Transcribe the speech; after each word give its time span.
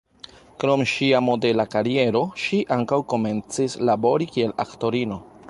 Krom 0.61 0.83
ŝia 0.91 1.19
modela 1.25 1.65
kariero, 1.75 2.23
ŝi 2.45 2.63
ankaŭ 2.77 3.01
komencis 3.15 3.79
labori 3.91 4.31
kiel 4.35 4.59
aktorino. 4.67 5.25